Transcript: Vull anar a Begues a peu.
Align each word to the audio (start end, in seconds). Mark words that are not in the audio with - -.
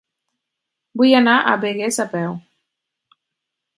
Vull 1.01 1.13
anar 1.19 1.35
a 1.37 1.53
Begues 1.65 2.01
a 2.07 2.07
peu. 2.15 2.33